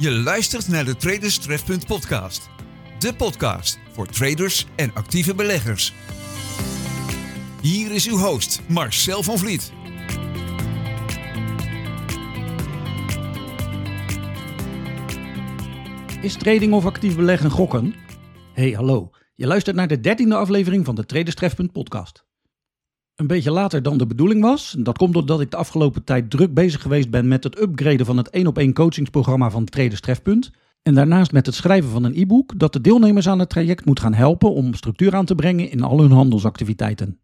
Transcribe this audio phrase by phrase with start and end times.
[0.00, 2.50] Je luistert naar de Traders Trefpunt podcast.
[2.98, 5.94] De podcast voor traders en actieve beleggers.
[7.62, 9.72] Hier is uw host Marcel van Vliet.
[16.22, 17.94] Is trading of actief beleggen gokken?
[18.52, 19.10] Hey, hallo.
[19.34, 22.27] Je luistert naar de dertiende aflevering van de Traders Trefpunt podcast.
[23.18, 24.76] Een beetje later dan de bedoeling was.
[24.78, 28.16] Dat komt doordat ik de afgelopen tijd druk bezig geweest ben met het upgraden van
[28.16, 30.50] het 1 op 1 coachingsprogramma van Traders Trefpunt.
[30.82, 34.00] En daarnaast met het schrijven van een e-book dat de deelnemers aan het traject moet
[34.00, 37.20] gaan helpen om structuur aan te brengen in al hun handelsactiviteiten.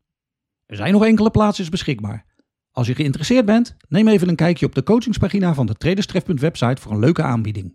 [0.67, 2.25] Er zijn nog enkele plaatsjes beschikbaar.
[2.71, 6.41] Als je geïnteresseerd bent, neem even een kijkje op de coachingspagina van de Traders Trefpunt
[6.41, 7.75] website voor een leuke aanbieding.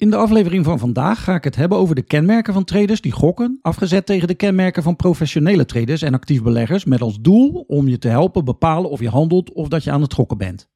[0.00, 3.12] In de aflevering van vandaag ga ik het hebben over de kenmerken van traders die
[3.12, 7.88] gokken, afgezet tegen de kenmerken van professionele traders en actief beleggers, met als doel om
[7.88, 10.68] je te helpen bepalen of je handelt of dat je aan het gokken bent.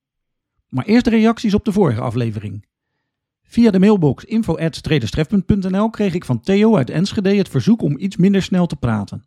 [0.69, 2.67] Maar eerst de reacties op de vorige aflevering.
[3.43, 8.43] Via de mailbox info.traderstrefpunt.nl kreeg ik van Theo uit Enschede het verzoek om iets minder
[8.43, 9.25] snel te praten.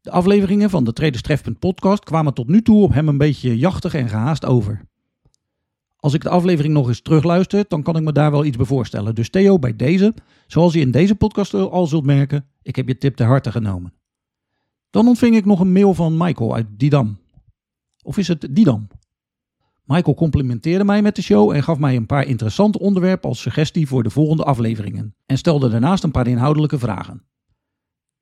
[0.00, 3.94] De afleveringen van de Traderstrefpunt podcast kwamen tot nu toe op hem een beetje jachtig
[3.94, 4.90] en gehaast over.
[6.02, 8.66] Als ik de aflevering nog eens terugluister, dan kan ik me daar wel iets bij
[8.66, 9.14] voorstellen.
[9.14, 10.14] Dus Theo, bij deze,
[10.46, 13.92] zoals je in deze podcast al zult merken, ik heb je tip ter harte genomen.
[14.90, 17.18] Dan ontving ik nog een mail van Michael uit Didam.
[18.02, 18.86] Of is het Didam?
[19.84, 23.86] Michael complimenteerde mij met de show en gaf mij een paar interessante onderwerpen als suggestie
[23.86, 25.14] voor de volgende afleveringen.
[25.26, 27.22] En stelde daarnaast een paar inhoudelijke vragen.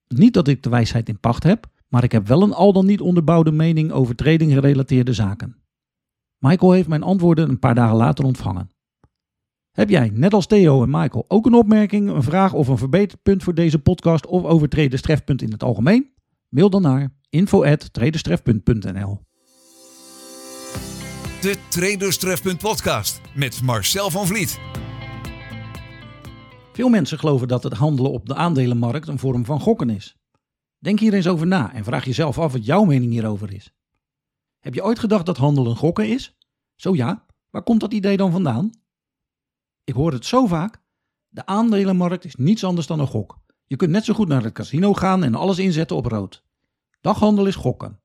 [0.09, 2.87] Niet dat ik de wijsheid in pacht heb, maar ik heb wel een al dan
[2.87, 5.57] niet onderbouwde mening over trading gerelateerde zaken.
[6.41, 8.71] Michael heeft mijn antwoorden een paar dagen later ontvangen.
[9.71, 13.43] Heb jij, net als Theo en Michael, ook een opmerking, een vraag of een verbeterpunt
[13.43, 16.13] voor deze podcast of over Traderstrefpunt in het algemeen?
[16.49, 19.21] Mail dan naar info@traderstrefpunt.nl.
[21.41, 24.59] De Traders Trefpunt podcast met Marcel van Vliet.
[26.73, 30.17] Veel mensen geloven dat het handelen op de aandelenmarkt een vorm van gokken is.
[30.79, 33.73] Denk hier eens over na en vraag jezelf af wat jouw mening hierover is.
[34.61, 36.37] Heb je ooit gedacht dat handelen gokken is?
[36.77, 38.71] Zo ja, waar komt dat idee dan vandaan?
[39.85, 40.83] Ik hoor het zo vaak.
[41.29, 43.39] De aandelenmarkt is niets anders dan een gok.
[43.67, 46.45] Je kunt net zo goed naar het casino gaan en alles inzetten op rood.
[47.01, 48.01] Daghandel is gokken.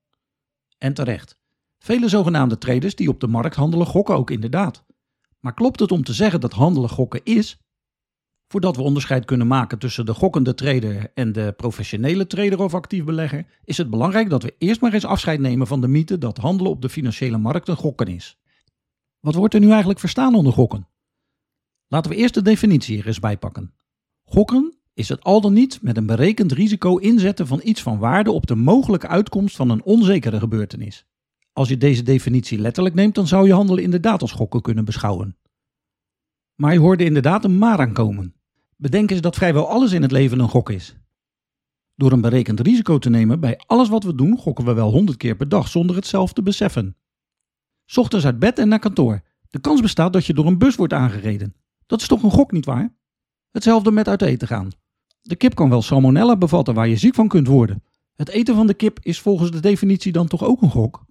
[0.77, 1.39] En terecht.
[1.77, 4.85] Vele zogenaamde traders die op de markt handelen gokken ook inderdaad.
[5.39, 7.57] Maar klopt het om te zeggen dat handelen gokken is?
[8.47, 13.03] Voordat we onderscheid kunnen maken tussen de gokkende trader en de professionele trader of actief
[13.03, 16.37] belegger, is het belangrijk dat we eerst maar eens afscheid nemen van de mythe dat
[16.37, 18.39] handelen op de financiële markt een gokken is.
[19.19, 20.87] Wat wordt er nu eigenlijk verstaan onder gokken?
[21.87, 23.73] Laten we eerst de definitie er eens bijpakken.
[24.23, 28.31] Gokken is het al dan niet met een berekend risico inzetten van iets van waarde
[28.31, 31.05] op de mogelijke uitkomst van een onzekere gebeurtenis.
[31.53, 35.37] Als je deze definitie letterlijk neemt, dan zou je handelen inderdaad als gokken kunnen beschouwen.
[36.55, 38.33] Maar je hoorde inderdaad een maar aankomen.
[38.75, 40.95] Bedenk eens dat vrijwel alles in het leven een gok is.
[41.95, 45.17] Door een berekend risico te nemen bij alles wat we doen, gokken we wel honderd
[45.17, 46.95] keer per dag zonder het zelf te beseffen.
[47.95, 49.21] Ochtends uit bed en naar kantoor.
[49.49, 51.55] De kans bestaat dat je door een bus wordt aangereden.
[51.85, 52.95] Dat is toch een gok, nietwaar?
[53.51, 54.69] Hetzelfde met uit eten gaan.
[55.21, 57.83] De kip kan wel salmonella bevatten waar je ziek van kunt worden.
[58.15, 61.05] Het eten van de kip is volgens de definitie dan toch ook een gok?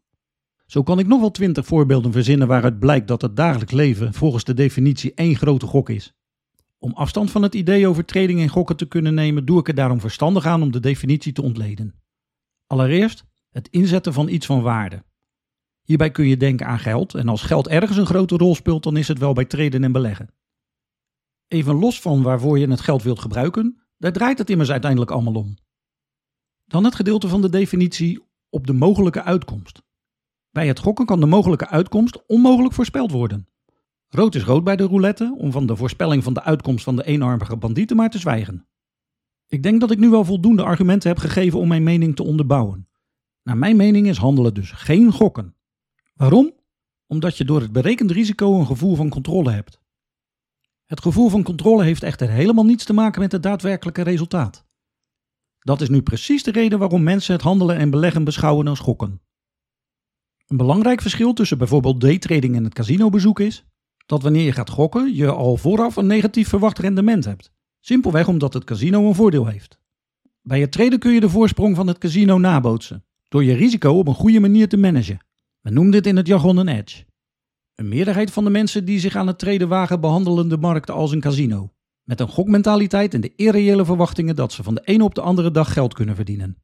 [0.75, 4.45] Zo kan ik nog wel twintig voorbeelden verzinnen waaruit blijkt dat het dagelijks leven volgens
[4.45, 6.15] de definitie één grote gok is.
[6.79, 9.75] Om afstand van het idee over trading en gokken te kunnen nemen, doe ik er
[9.75, 11.95] daarom verstandig aan om de definitie te ontleden.
[12.67, 15.05] Allereerst het inzetten van iets van waarde.
[15.83, 18.97] Hierbij kun je denken aan geld en als geld ergens een grote rol speelt, dan
[18.97, 20.35] is het wel bij traden en beleggen.
[21.49, 25.35] Even los van waarvoor je het geld wilt gebruiken, daar draait het immers uiteindelijk allemaal
[25.35, 25.57] om.
[26.65, 29.84] Dan het gedeelte van de definitie op de mogelijke uitkomst.
[30.55, 33.49] Bij het gokken kan de mogelijke uitkomst onmogelijk voorspeld worden.
[34.09, 37.05] Rood is rood bij de roulette, om van de voorspelling van de uitkomst van de
[37.05, 38.67] eenarmige bandieten maar te zwijgen.
[39.47, 42.89] Ik denk dat ik nu wel voldoende argumenten heb gegeven om mijn mening te onderbouwen.
[43.43, 45.57] Naar mijn mening is handelen dus geen gokken.
[46.15, 46.53] Waarom?
[47.07, 49.81] Omdat je door het berekend risico een gevoel van controle hebt.
[50.85, 54.65] Het gevoel van controle heeft echter helemaal niets te maken met het daadwerkelijke resultaat.
[55.59, 59.24] Dat is nu precies de reden waarom mensen het handelen en beleggen beschouwen als gokken.
[60.47, 63.65] Een belangrijk verschil tussen bijvoorbeeld daytrading en het casinobezoek is
[64.07, 67.53] dat wanneer je gaat gokken je al vooraf een negatief verwacht rendement hebt.
[67.81, 69.79] Simpelweg omdat het casino een voordeel heeft.
[70.43, 74.09] Bij het traden kun je de voorsprong van het casino nabootsen, door je risico op
[74.09, 75.19] een goede manier te managen.
[75.61, 77.05] We noemen dit in het jargon een edge.
[77.75, 81.13] Een meerderheid van de mensen die zich aan het traden wagen behandelen de markt als
[81.13, 81.73] een casino.
[82.03, 85.51] Met een gokmentaliteit en de irreële verwachtingen dat ze van de ene op de andere
[85.51, 86.63] dag geld kunnen verdienen.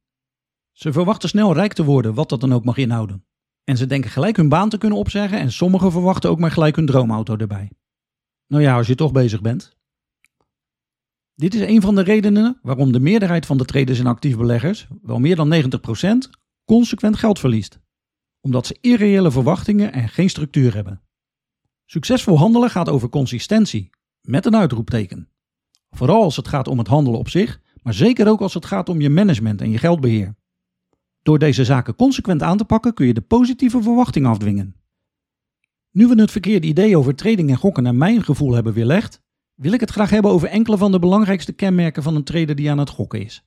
[0.72, 3.24] Ze verwachten snel rijk te worden, wat dat dan ook mag inhouden.
[3.70, 6.76] En ze denken gelijk hun baan te kunnen opzeggen en sommigen verwachten ook maar gelijk
[6.76, 7.70] hun droomauto erbij.
[8.46, 9.76] Nou ja, als je toch bezig bent.
[11.34, 14.86] Dit is een van de redenen waarom de meerderheid van de traders en actief beleggers,
[15.02, 16.30] wel meer dan 90%,
[16.64, 17.80] consequent geld verliest.
[18.40, 21.02] Omdat ze irreële verwachtingen en geen structuur hebben.
[21.86, 23.90] Succesvol handelen gaat over consistentie,
[24.20, 25.28] met een uitroepteken.
[25.90, 28.88] Vooral als het gaat om het handelen op zich, maar zeker ook als het gaat
[28.88, 30.34] om je management en je geldbeheer.
[31.22, 34.74] Door deze zaken consequent aan te pakken kun je de positieve verwachting afdwingen.
[35.90, 39.22] Nu we het verkeerde idee over trading en gokken naar mijn gevoel hebben weerlegd,
[39.54, 42.70] wil ik het graag hebben over enkele van de belangrijkste kenmerken van een trader die
[42.70, 43.44] aan het gokken is.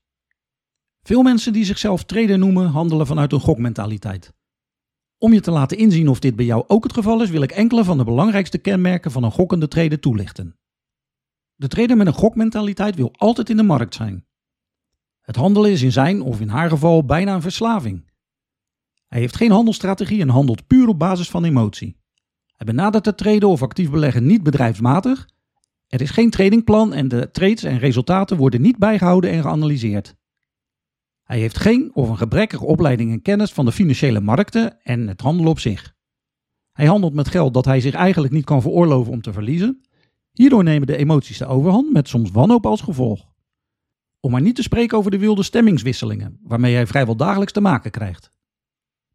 [1.02, 4.34] Veel mensen die zichzelf trader noemen, handelen vanuit een gokmentaliteit.
[5.18, 7.52] Om je te laten inzien of dit bij jou ook het geval is, wil ik
[7.52, 10.58] enkele van de belangrijkste kenmerken van een gokkende trader toelichten.
[11.56, 14.26] De trader met een gokmentaliteit wil altijd in de markt zijn.
[15.24, 18.12] Het handelen is in zijn of in haar geval bijna een verslaving.
[19.08, 21.98] Hij heeft geen handelsstrategie en handelt puur op basis van emotie.
[22.56, 25.30] Hij benadert het traden of actief beleggen niet bedrijfsmatig.
[25.88, 30.16] Er is geen tradingplan en de trades en resultaten worden niet bijgehouden en geanalyseerd.
[31.24, 35.22] Hij heeft geen of een gebrekkige opleiding en kennis van de financiële markten en het
[35.22, 35.94] handelen op zich.
[36.72, 39.82] Hij handelt met geld dat hij zich eigenlijk niet kan veroorloven om te verliezen.
[40.32, 43.33] Hierdoor nemen de emoties de overhand met soms wanhoop als gevolg.
[44.26, 47.92] Om maar niet te spreken over de wilde stemmingswisselingen, waarmee hij vrijwel dagelijks te maken
[47.92, 48.32] krijgt.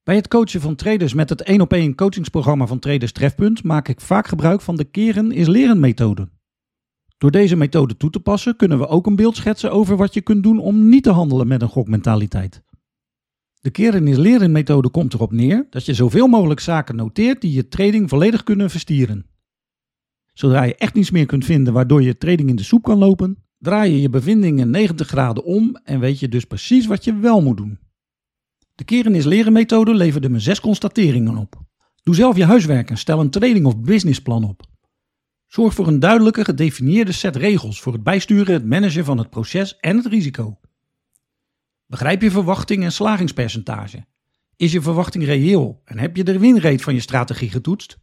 [0.03, 3.89] Bij het coachen van traders met het 1 op 1 coachingsprogramma van Traders Trefpunt maak
[3.89, 6.29] ik vaak gebruik van de keren is leren methode.
[7.19, 10.21] Door deze methode toe te passen kunnen we ook een beeld schetsen over wat je
[10.21, 12.63] kunt doen om niet te handelen met een gokmentaliteit.
[13.61, 17.53] De keren is leren methode komt erop neer dat je zoveel mogelijk zaken noteert die
[17.53, 19.27] je trading volledig kunnen verstieren.
[20.33, 23.48] Zodra je echt niets meer kunt vinden waardoor je trading in de soep kan lopen,
[23.59, 27.43] draai je je bevindingen 90 graden om en weet je dus precies wat je wel
[27.43, 27.79] moet doen.
[28.75, 31.63] De keren is leren methode leverde me zes constateringen op.
[32.03, 34.63] Doe zelf je huiswerk en stel een trading of businessplan op.
[35.47, 39.77] Zorg voor een duidelijke gedefinieerde set regels voor het bijsturen, het managen van het proces
[39.77, 40.59] en het risico.
[41.87, 44.07] Begrijp je verwachting en slagingspercentage?
[44.57, 47.99] Is je verwachting reëel en heb je de winrate van je strategie getoetst?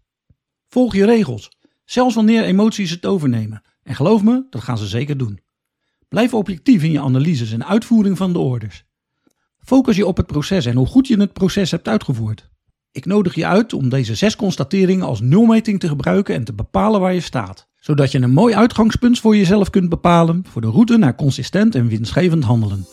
[0.68, 3.62] Volg je regels, zelfs wanneer emoties het overnemen.
[3.84, 5.40] En geloof me, dat gaan ze zeker doen.
[6.16, 8.86] Blijf objectief in je analyses en uitvoering van de orders.
[9.60, 12.50] Focus je op het proces en hoe goed je het proces hebt uitgevoerd.
[12.92, 17.00] Ik nodig je uit om deze zes constateringen als nulmeting te gebruiken en te bepalen
[17.00, 20.98] waar je staat, zodat je een mooi uitgangspunt voor jezelf kunt bepalen voor de route
[20.98, 22.88] naar consistent en winstgevend handelen.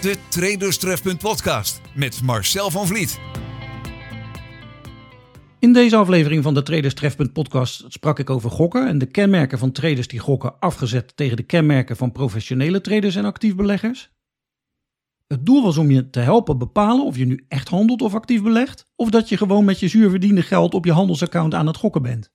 [0.00, 3.18] De Traders Trefpunt podcast met Marcel van Vliet.
[5.60, 9.58] In deze aflevering van de Traders Trefpunt podcast sprak ik over gokken en de kenmerken
[9.58, 14.10] van traders die gokken afgezet tegen de kenmerken van professionele traders en actief beleggers.
[15.26, 18.42] Het doel was om je te helpen bepalen of je nu echt handelt of actief
[18.42, 21.76] belegt, of dat je gewoon met je zuur verdiende geld op je handelsaccount aan het
[21.76, 22.32] gokken bent.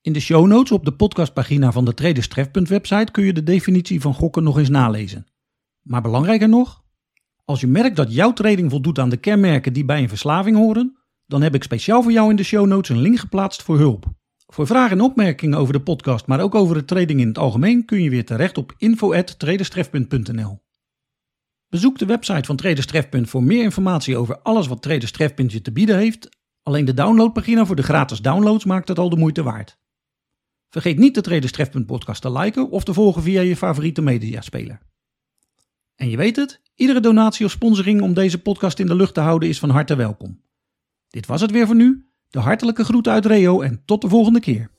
[0.00, 3.42] In de show notes op de podcastpagina van de Traders Trefpunt website kun je de
[3.42, 5.26] definitie van gokken nog eens nalezen.
[5.82, 6.84] Maar belangrijker nog,
[7.44, 10.97] als je merkt dat jouw trading voldoet aan de kenmerken die bij een verslaving horen,
[11.28, 14.06] dan heb ik speciaal voor jou in de show notes een link geplaatst voor hulp.
[14.46, 17.84] Voor vragen en opmerkingen over de podcast, maar ook over de trading in het algemeen,
[17.84, 20.62] kun je weer terecht op info.traderstrefpunt.nl.
[21.68, 25.60] Bezoek de website van Traders Trefpunt voor meer informatie over alles wat Traders Trefpunt je
[25.60, 26.28] te bieden heeft.
[26.62, 29.78] Alleen de downloadpagina voor de gratis downloads maakt het al de moeite waard.
[30.68, 34.80] Vergeet niet de Traders Trefpunt podcast te liken of te volgen via je favoriete mediaspeler.
[35.94, 39.20] En je weet het, iedere donatie of sponsoring om deze podcast in de lucht te
[39.20, 40.46] houden is van harte welkom.
[41.10, 42.06] Dit was het weer voor nu.
[42.30, 44.70] De hartelijke groet uit Reo en tot de volgende keer.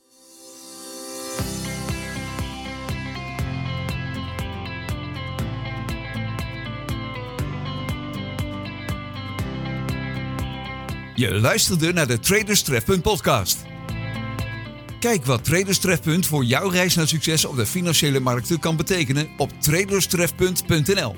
[11.15, 13.65] Je luisterde naar de Traders Trefpunt podcast.
[14.99, 19.29] Kijk wat Traders Trefpunt voor jouw reis naar succes op de financiële markten kan betekenen
[19.37, 21.15] op traderstrefpunt.nl.